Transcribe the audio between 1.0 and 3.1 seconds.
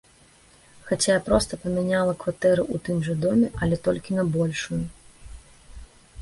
я проста памяняла кватэру ў тым